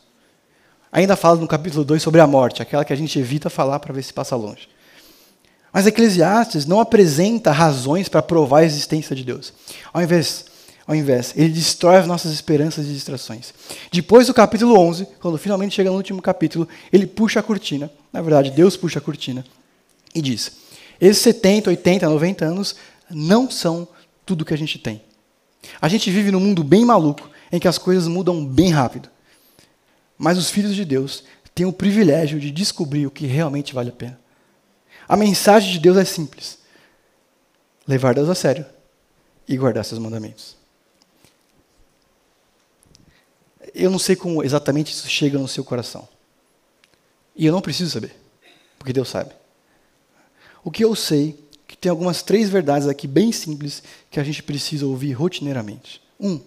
[0.89, 3.93] Ainda fala no capítulo 2 sobre a morte, aquela que a gente evita falar para
[3.93, 4.69] ver se passa longe.
[5.80, 9.53] Mas Eclesiastes não apresenta razões para provar a existência de Deus.
[9.93, 10.43] Ao invés,
[10.86, 13.53] ao invés, ele destrói as nossas esperanças e distrações.
[13.89, 17.89] Depois do capítulo 11, quando finalmente chega no último capítulo, ele puxa a cortina.
[18.11, 19.45] Na verdade, Deus puxa a cortina
[20.13, 20.51] e diz:
[20.99, 22.75] esses 70, 80, 90 anos
[23.09, 23.88] não são
[24.25, 25.01] tudo que a gente tem.
[25.82, 29.07] A gente vive num mundo bem maluco, em que as coisas mudam bem rápido.
[30.17, 31.23] Mas os filhos de Deus
[31.55, 34.19] têm o privilégio de descobrir o que realmente vale a pena.
[35.10, 36.60] A mensagem de Deus é simples:
[37.88, 38.64] levar Deus a sério
[39.47, 40.55] e guardar seus mandamentos.
[43.74, 46.07] Eu não sei como exatamente isso chega no seu coração.
[47.36, 48.16] E eu não preciso saber,
[48.78, 49.34] porque Deus sabe.
[50.64, 53.82] O que eu sei é que tem algumas três verdades aqui bem simples
[54.12, 56.01] que a gente precisa ouvir rotineiramente.
[56.20, 56.41] Um,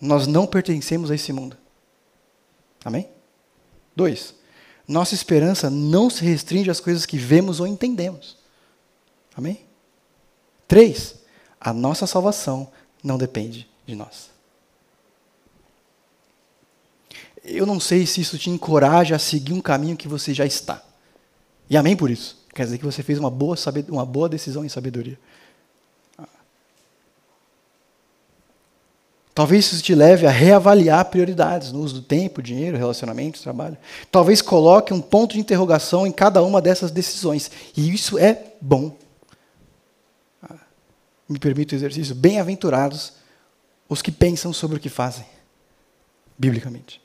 [0.00, 1.56] nós não pertencemos a esse mundo.
[2.84, 3.08] Amém?
[3.94, 4.34] Dois,
[4.86, 8.36] nossa esperança não se restringe às coisas que vemos ou entendemos.
[9.36, 9.60] Amém?
[10.68, 11.16] Três,
[11.60, 12.70] a nossa salvação
[13.02, 14.30] não depende de nós.
[17.44, 20.82] Eu não sei se isso te encoraja a seguir um caminho que você já está.
[21.70, 22.44] E amém por isso.
[22.52, 23.56] Quer dizer que você fez uma boa,
[23.88, 25.18] uma boa decisão em sabedoria.
[29.36, 33.76] Talvez isso te leve a reavaliar prioridades no uso do tempo, dinheiro, relacionamento, trabalho.
[34.10, 37.50] Talvez coloque um ponto de interrogação em cada uma dessas decisões.
[37.76, 38.96] E isso é bom.
[40.42, 40.54] Ah,
[41.28, 42.14] me permito o exercício.
[42.14, 43.12] Bem-aventurados
[43.86, 45.26] os que pensam sobre o que fazem,
[46.38, 46.98] biblicamente.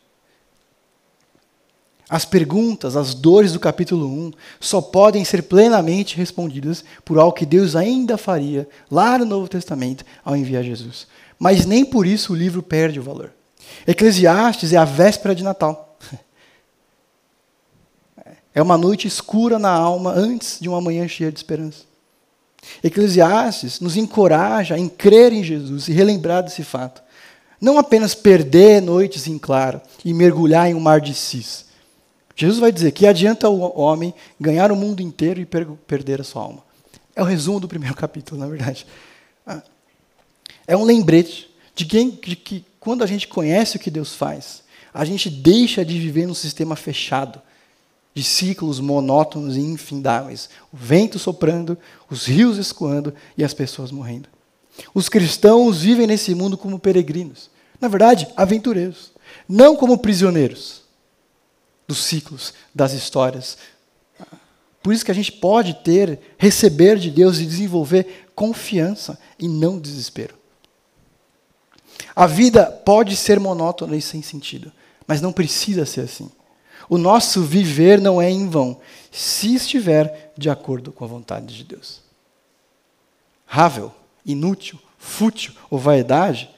[2.10, 7.46] As perguntas, as dores do capítulo 1 só podem ser plenamente respondidas por algo que
[7.46, 11.08] Deus ainda faria lá no Novo Testamento ao enviar Jesus.
[11.42, 13.32] Mas nem por isso o livro perde o valor.
[13.88, 15.98] Eclesiastes é a véspera de Natal.
[18.54, 21.84] É uma noite escura na alma antes de uma manhã cheia de esperança.
[22.84, 27.02] Eclesiastes nos encoraja em crer em Jesus e relembrar desse fato.
[27.62, 31.66] Não apenas perder noites em claro e mergulhar em um mar de cis
[32.36, 36.24] Jesus vai dizer que adianta o homem ganhar o mundo inteiro e per perder a
[36.26, 36.62] sua alma.
[37.16, 38.86] É o resumo do primeiro capítulo, na verdade.
[40.68, 44.64] É um lembrete de, quem, de que quando a gente conhece o que Deus faz,
[44.93, 47.41] a gente deixa de viver num sistema fechado,
[48.14, 50.49] de ciclos monótonos e infindáveis.
[50.72, 51.78] O vento soprando,
[52.09, 54.28] os rios escoando e as pessoas morrendo.
[54.93, 57.49] Os cristãos vivem nesse mundo como peregrinos.
[57.80, 59.12] Na verdade, aventureiros.
[59.47, 60.82] Não como prisioneiros
[61.88, 63.57] dos ciclos, das histórias.
[64.82, 69.80] Por isso que a gente pode ter, receber de Deus e desenvolver confiança e não
[69.80, 70.41] desespero.
[72.16, 74.72] A vida pode ser monótona e sem sentido,
[75.07, 76.30] mas não precisa ser assim.
[76.89, 78.80] O nosso viver não é em vão,
[79.12, 82.01] se estiver de acordo com a vontade de Deus.
[83.45, 83.91] Rável,
[84.26, 86.49] inútil, fútil ou vaidade,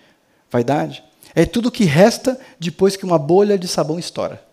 [0.52, 1.04] vaidade
[1.36, 4.44] é tudo que resta depois que uma bolha de sabão estoura.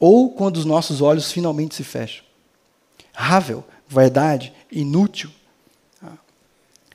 [0.00, 2.24] ou quando os nossos olhos finalmente se fecham.
[3.12, 5.28] Rável, vaidade, inútil.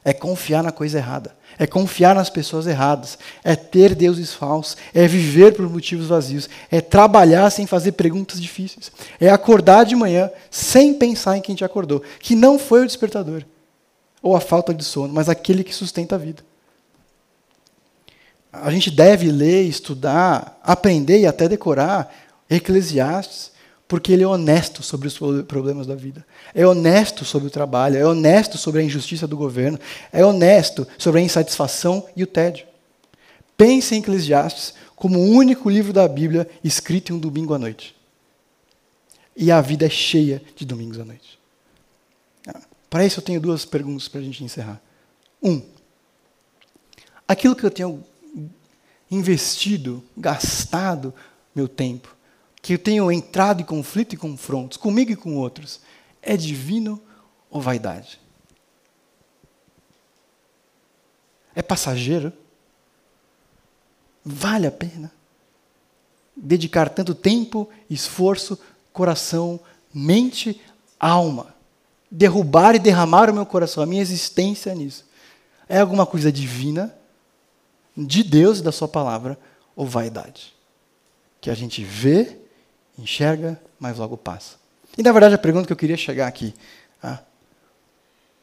[0.05, 1.35] É confiar na coisa errada.
[1.57, 3.17] É confiar nas pessoas erradas.
[3.43, 4.75] É ter deuses falsos.
[4.93, 6.49] É viver por motivos vazios.
[6.69, 8.91] É trabalhar sem fazer perguntas difíceis.
[9.19, 12.03] É acordar de manhã sem pensar em quem te acordou.
[12.19, 13.43] Que não foi o despertador.
[14.21, 16.43] Ou a falta de sono, mas aquele que sustenta a vida.
[18.51, 22.13] A gente deve ler, estudar, aprender e até decorar
[22.49, 23.52] Eclesiastes
[23.93, 25.15] porque ele é honesto sobre os
[25.47, 26.25] problemas da vida.
[26.51, 29.79] É honesto sobre o trabalho, é honesto sobre a injustiça do governo,
[30.11, 32.65] é honesto sobre a insatisfação e o tédio.
[33.55, 37.95] Pense em Eclesiastes como o único livro da Bíblia escrito em um domingo à noite.
[39.37, 41.37] E a vida é cheia de domingos à noite.
[42.47, 44.81] Ah, para isso, eu tenho duas perguntas para a gente encerrar.
[45.39, 45.61] Um,
[47.27, 48.03] aquilo que eu tenho
[49.11, 51.13] investido, gastado
[51.53, 52.17] meu tempo,
[52.63, 55.81] que eu tenho entrado em conflito e confrontos comigo e com outros,
[56.21, 56.99] é divino
[57.49, 58.21] ou vaidade?
[61.53, 62.31] É passageiro?
[64.23, 65.11] Vale a pena
[66.35, 68.57] dedicar tanto tempo, esforço,
[68.93, 69.59] coração,
[69.93, 70.61] mente,
[70.97, 71.53] alma,
[72.09, 75.05] derrubar e derramar o meu coração, a minha existência nisso?
[75.67, 76.95] É alguma coisa divina,
[77.95, 79.37] de Deus e da Sua palavra,
[79.75, 80.55] ou vaidade?
[81.41, 82.42] Que a gente vê
[82.97, 84.55] enxerga, mas logo passa.
[84.97, 86.53] E na verdade a pergunta que eu queria chegar aqui,
[87.01, 87.19] ah,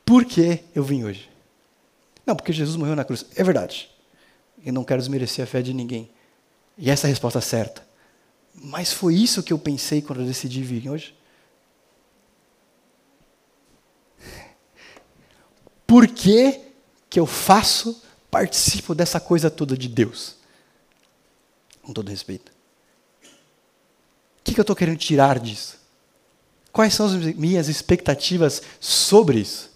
[0.05, 1.31] por que eu vim hoje?
[2.27, 3.25] Não, porque Jesus morreu na cruz.
[3.37, 3.91] É verdade.
[4.65, 6.11] Eu não quero desmerecer a fé de ninguém.
[6.77, 7.87] E essa é a resposta certa.
[8.55, 11.15] Mas foi isso que eu pensei quando eu decidi vir hoje?
[15.87, 16.61] Por que,
[17.09, 20.37] que eu faço, participo dessa coisa toda de Deus?
[21.83, 22.53] Com todo respeito.
[24.51, 25.79] O que, eu estou querendo tirar disso?
[26.73, 29.71] Quais são as minhas expectativas sobre isso?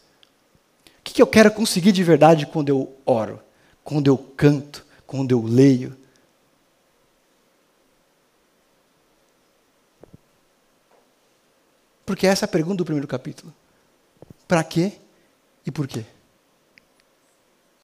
[0.99, 3.41] O que, que eu quero conseguir de verdade quando eu oro,
[3.85, 5.97] quando eu canto, quando eu leio?
[12.05, 13.55] Porque essa é a pergunta do primeiro capítulo.
[14.49, 14.95] Para quê
[15.65, 16.05] e por quê?